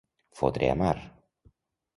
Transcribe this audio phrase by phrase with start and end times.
[0.39, 0.97] Fotre a mar.